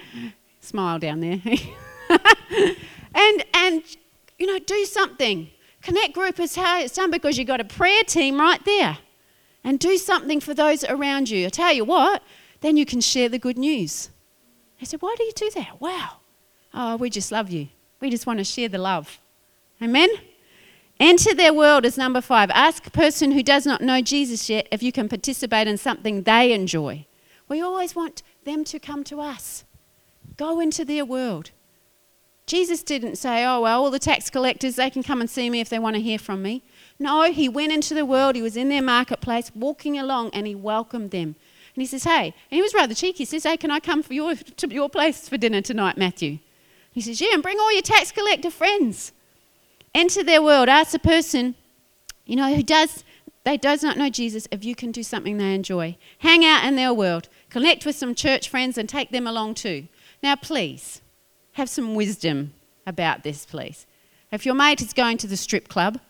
[0.60, 1.40] Smile down there.
[3.16, 3.84] and, and,
[4.38, 5.50] you know, do something.
[5.82, 8.98] Connect group is how it's done because you've got a prayer team right there.
[9.64, 11.46] And do something for those around you.
[11.46, 12.22] I tell you what,
[12.60, 14.10] then you can share the good news.
[14.82, 15.80] I said, Why do you do that?
[15.80, 16.18] Wow.
[16.74, 17.70] Oh, we just love you.
[18.02, 19.22] We just want to share the love.
[19.82, 20.10] Amen?
[21.00, 22.50] Enter their world is number five.
[22.52, 26.24] Ask a person who does not know Jesus yet if you can participate in something
[26.24, 27.06] they enjoy.
[27.48, 29.64] We always want them to come to us.
[30.38, 31.52] Go into their world.
[32.48, 35.60] Jesus didn't say, oh, well, all the tax collectors, they can come and see me
[35.60, 36.64] if they want to hear from me.
[36.98, 40.56] No, he went into the world, he was in their marketplace, walking along, and he
[40.56, 41.36] welcomed them.
[41.76, 43.20] And he says, Hey, and he was rather cheeky.
[43.20, 46.40] He says, Hey, can I come for your, to your place for dinner tonight, Matthew?
[46.92, 49.12] He says, Yeah, and bring all your tax collector friends.
[49.94, 50.70] Enter their world.
[50.70, 51.56] Ask a person,
[52.26, 53.04] you know, who does
[53.44, 55.96] they does not know Jesus if you can do something they enjoy.
[56.18, 57.30] Hang out in their world.
[57.50, 59.88] Connect with some church friends and take them along too.
[60.22, 61.02] Now, please,
[61.54, 62.54] have some wisdom
[62.86, 63.88] about this, please.
[64.34, 66.02] If your mate is going to the strip club,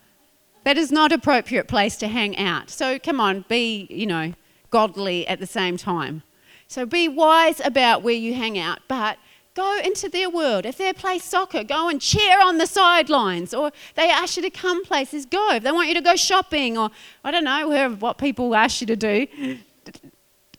[0.63, 2.71] that is not appropriate place to hang out.
[2.71, 4.33] So come on, be, you know,
[4.71, 6.23] godly at the same time.
[6.67, 9.19] So be wise about where you hang out, but
[9.57, 10.67] Go into their world.
[10.67, 13.55] If they play soccer, go and cheer on the sidelines.
[13.55, 15.53] Or they ask you to come places, go.
[15.53, 16.91] If they want you to go shopping, or
[17.23, 19.25] I don't know what people ask you to do,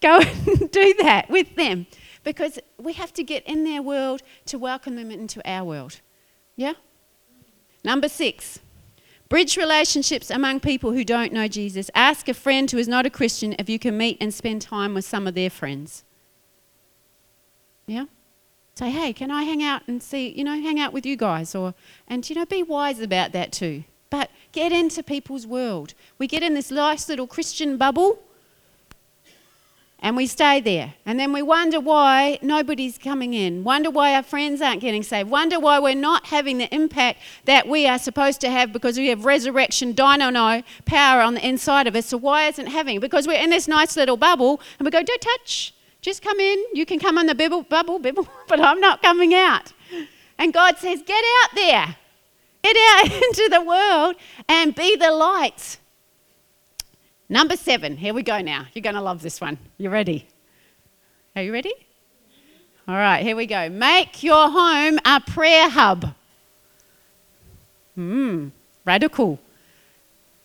[0.00, 1.86] go and do that with them.
[2.24, 6.00] Because we have to get in their world to welcome them into our world.
[6.56, 6.72] Yeah?
[7.84, 8.58] Number six,
[9.28, 11.88] bridge relationships among people who don't know Jesus.
[11.94, 14.94] Ask a friend who is not a Christian if you can meet and spend time
[14.94, 16.02] with some of their friends.
[17.86, 18.06] Yeah?
[18.78, 21.54] Say, hey, can I hang out and see, you know, hang out with you guys?
[21.54, 21.74] Or,
[22.06, 23.84] and, you know, be wise about that too.
[24.08, 25.94] But get into people's world.
[26.16, 28.20] We get in this nice little Christian bubble
[30.00, 30.94] and we stay there.
[31.04, 35.28] And then we wonder why nobody's coming in, wonder why our friends aren't getting saved,
[35.28, 39.08] wonder why we're not having the impact that we are supposed to have because we
[39.08, 42.06] have resurrection dynamo power on the inside of us.
[42.06, 43.00] So why isn't having?
[43.00, 45.74] Because we're in this nice little bubble and we go, don't touch,
[46.08, 46.64] just come in.
[46.72, 49.72] You can come on the bibble, bubble, bibble, but I'm not coming out.
[50.38, 51.96] And God says, Get out there.
[52.62, 54.16] Get out into the world
[54.48, 55.78] and be the light.
[57.28, 57.98] Number seven.
[57.98, 58.66] Here we go now.
[58.72, 59.58] You're going to love this one.
[59.76, 60.26] You ready?
[61.36, 61.74] Are you ready?
[62.88, 63.68] All right, here we go.
[63.68, 66.14] Make your home a prayer hub.
[67.94, 68.48] Hmm,
[68.86, 69.38] radical.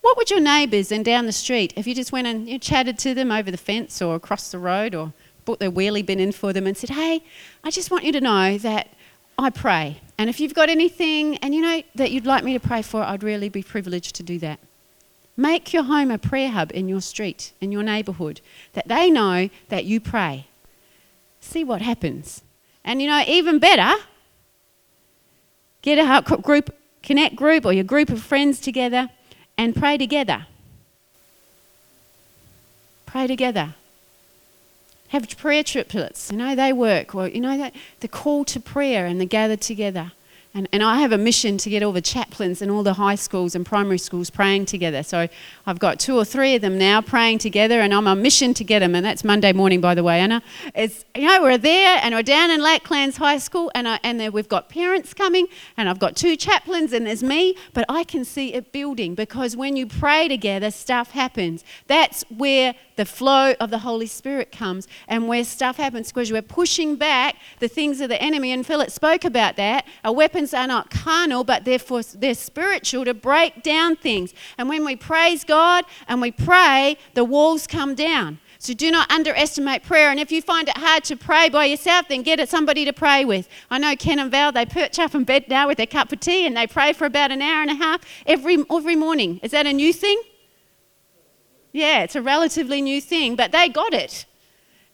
[0.01, 2.99] What would your neighbours and down the street, if you just went and you chatted
[2.99, 5.13] to them over the fence or across the road or
[5.45, 7.23] brought their wheelie bin in for them and said, Hey,
[7.63, 8.89] I just want you to know that
[9.37, 10.01] I pray.
[10.17, 13.03] And if you've got anything and you know that you'd like me to pray for,
[13.03, 14.59] I'd really be privileged to do that.
[15.35, 18.39] Make your home a prayer hub in your street, in your neighbourhood,
[18.73, 20.47] that they know that you pray.
[21.39, 22.43] See what happens.
[22.85, 23.99] And you know, even better,
[25.81, 29.09] get a group, connect group or your group of friends together
[29.57, 30.45] and pray together.
[33.07, 33.75] Pray together
[35.13, 36.31] have prayer triplets.
[36.31, 37.13] You know, they work.
[37.13, 40.11] Well, you know, that the call to prayer and the gather together.
[40.55, 43.15] And, and I have a mission to get all the chaplains in all the high
[43.15, 45.01] schools and primary schools praying together.
[45.01, 45.27] So
[45.65, 48.53] I've got two or three of them now praying together, and I'm on a mission
[48.53, 48.93] to get them.
[48.93, 50.43] And that's Monday morning, by the way, Anna.
[50.75, 54.31] It's, you know, we're there and we're down in Lakelands High School, and, I, and
[54.31, 57.57] we've got parents coming, and I've got two chaplains, and there's me.
[57.73, 61.63] But I can see it building because when you pray together, stuff happens.
[61.87, 66.41] That's where the flow of the Holy Spirit comes and where stuff happens because we're
[66.41, 68.51] pushing back the things of the enemy.
[68.51, 69.87] And Philip spoke about that.
[70.03, 70.13] Our
[70.51, 74.33] are not carnal, but therefore they're spiritual to break down things.
[74.57, 78.39] And when we praise God and we pray, the walls come down.
[78.57, 80.09] So do not underestimate prayer.
[80.09, 83.25] And if you find it hard to pray by yourself, then get somebody to pray
[83.25, 83.47] with.
[83.69, 86.21] I know Ken and Val, they perch up in bed now with their cup of
[86.21, 89.39] tea and they pray for about an hour and a half every, every morning.
[89.43, 90.19] Is that a new thing?
[91.73, 94.25] Yeah, it's a relatively new thing, but they got it.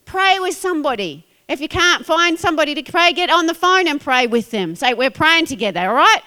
[0.04, 1.28] Pray with somebody.
[1.50, 4.76] If you can't find somebody to pray, get on the phone and pray with them.
[4.76, 6.22] Say, We're praying together, all right?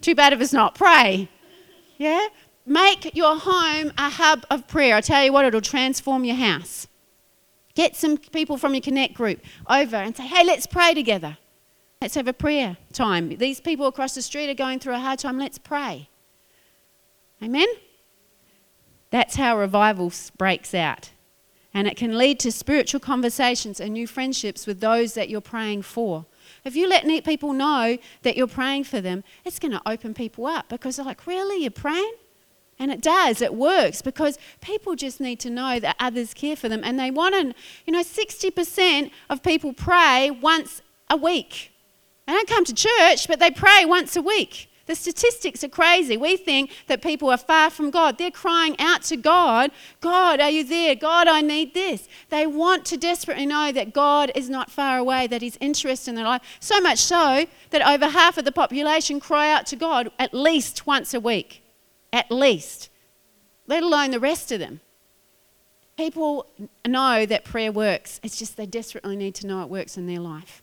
[0.00, 0.76] Too bad if it's not.
[0.76, 1.28] Pray.
[1.98, 2.28] Yeah?
[2.64, 4.96] Make your home a hub of prayer.
[4.96, 6.86] I tell you what, it'll transform your house.
[7.74, 11.38] Get some people from your Connect group over and say, Hey, let's pray together.
[12.00, 13.36] Let's have a prayer time.
[13.36, 15.38] These people across the street are going through a hard time.
[15.38, 16.08] Let's pray.
[17.42, 17.68] Amen?
[19.10, 21.10] That's how revival breaks out.
[21.74, 25.82] And it can lead to spiritual conversations and new friendships with those that you're praying
[25.82, 26.26] for.
[26.64, 30.46] If you let people know that you're praying for them, it's going to open people
[30.46, 32.14] up because they're like, really, you're praying?
[32.78, 36.68] And it does, it works because people just need to know that others care for
[36.68, 36.82] them.
[36.82, 37.54] And they want to,
[37.86, 41.70] you know, 60% of people pray once a week.
[42.26, 44.68] They don't come to church, but they pray once a week.
[44.86, 46.16] The statistics are crazy.
[46.16, 48.18] We think that people are far from God.
[48.18, 50.94] They're crying out to God, God, are you there?
[50.94, 52.08] God, I need this.
[52.30, 56.14] They want to desperately know that God is not far away, that He's interested in
[56.16, 56.42] their life.
[56.60, 60.86] So much so that over half of the population cry out to God at least
[60.86, 61.62] once a week.
[62.12, 62.88] At least.
[63.66, 64.80] Let alone the rest of them.
[65.96, 66.46] People
[66.86, 68.18] know that prayer works.
[68.22, 70.62] It's just they desperately need to know it works in their life.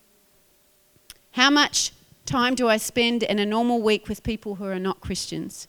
[1.32, 1.92] How much
[2.30, 5.66] time do I spend in a normal week with people who are not Christians?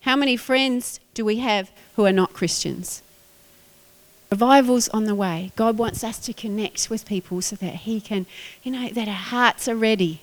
[0.00, 3.02] How many friends do we have who are not Christians?
[4.30, 5.52] Revival's on the way.
[5.56, 8.24] God wants us to connect with people so that He can,
[8.62, 10.22] you know, that our hearts are ready,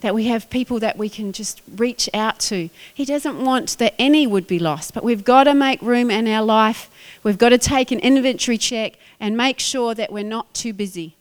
[0.00, 2.68] that we have people that we can just reach out to.
[2.94, 6.28] He doesn't want that any would be lost, but we've got to make room in
[6.28, 6.88] our life.
[7.24, 11.16] We've got to take an inventory check and make sure that we're not too busy.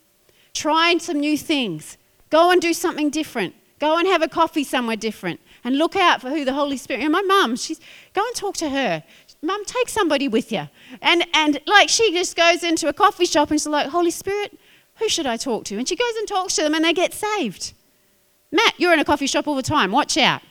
[0.54, 1.98] Trying some new things.
[2.30, 3.56] Go and do something different.
[3.80, 7.04] Go and have a coffee somewhere different and look out for who the Holy Spirit.
[7.04, 7.80] And my mum, she's
[8.14, 9.04] go and talk to her.
[9.42, 10.68] Mum, take somebody with you.
[11.02, 14.58] And and like she just goes into a coffee shop and she's like, Holy Spirit,
[14.96, 15.78] who should I talk to?
[15.78, 17.74] And she goes and talks to them and they get saved.
[18.52, 19.92] Matt, you're in a coffee shop all the time.
[19.92, 20.42] Watch out.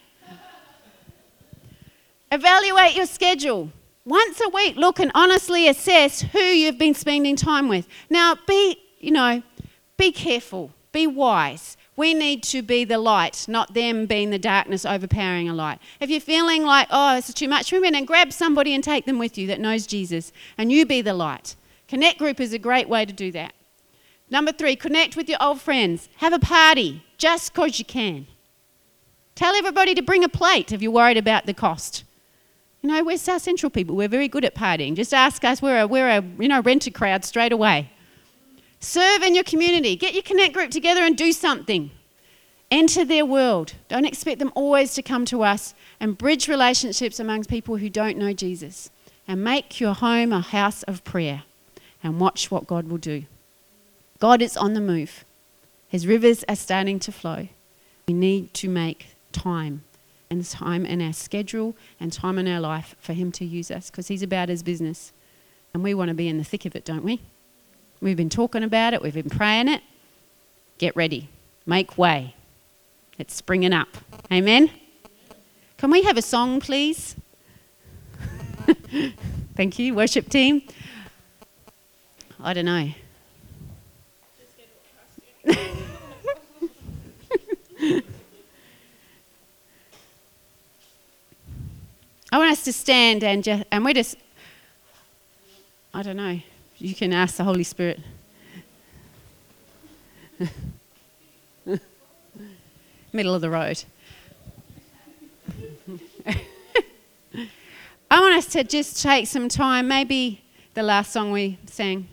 [2.30, 3.70] Evaluate your schedule.
[4.04, 7.86] Once a week, look and honestly assess who you've been spending time with.
[8.08, 9.42] Now, be, you know,
[9.98, 11.76] be careful, be wise.
[11.98, 15.80] We need to be the light, not them being the darkness overpowering a light.
[15.98, 18.84] If you're feeling like, oh, this is too much for me, then grab somebody and
[18.84, 21.56] take them with you that knows Jesus, and you be the light.
[21.88, 23.52] Connect group is a great way to do that.
[24.30, 26.08] Number three, connect with your old friends.
[26.18, 28.28] Have a party just because you can.
[29.34, 32.04] Tell everybody to bring a plate if you're worried about the cost.
[32.80, 33.96] You know, we're South Central people.
[33.96, 34.94] We're very good at partying.
[34.94, 35.60] Just ask us.
[35.60, 37.90] We're a, we're a you know, rent a crowd straight away.
[38.80, 39.96] Serve in your community.
[39.96, 41.90] Get your connect group together and do something.
[42.70, 43.74] Enter their world.
[43.88, 48.18] Don't expect them always to come to us and bridge relationships amongst people who don't
[48.18, 48.90] know Jesus.
[49.26, 51.42] And make your home a house of prayer
[52.02, 53.24] and watch what God will do.
[54.20, 55.24] God is on the move.
[55.88, 57.48] His rivers are starting to flow.
[58.06, 59.84] We need to make time
[60.30, 63.90] and time in our schedule and time in our life for Him to use us
[63.90, 65.12] because He's about His business.
[65.72, 67.20] And we want to be in the thick of it, don't we?
[68.00, 69.82] We've been talking about it, we've been praying it.
[70.78, 71.28] Get ready,
[71.66, 72.34] make way.
[73.18, 73.88] It's springing up.
[74.30, 74.70] Amen?
[75.76, 77.16] Can we have a song, please?
[79.56, 80.62] Thank you, worship team.
[82.40, 82.90] I don't know.
[92.30, 94.16] I want us to stand and just, and we're just,
[95.92, 96.40] I don't know,
[96.78, 98.00] you can ask the Holy Spirit.
[103.12, 103.82] Middle of the road.
[108.10, 110.42] I want us to just take some time, maybe
[110.74, 112.06] the last song we sang,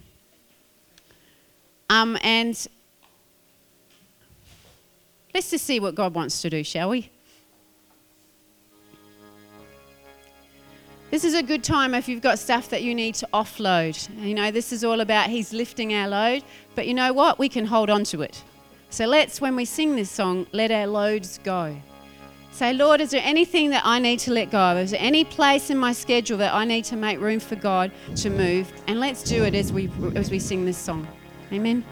[1.90, 2.68] um, and
[5.34, 7.12] let's just see what God wants to do, shall we?
[11.16, 13.96] This is a good time if you've got stuff that you need to offload.
[14.22, 16.44] You know, this is all about He's lifting our load,
[16.76, 17.40] but you know what?
[17.40, 18.44] We can hold on to it.
[18.90, 21.74] So let's, when we sing this song, let our loads go.
[22.52, 24.78] Say, Lord, is there anything that I need to let go of?
[24.78, 27.92] Is there any place in my schedule that I need to make room for God
[28.18, 28.70] to move?
[28.88, 31.08] And let's do it as we, as we sing this song.
[31.54, 31.86] Amen.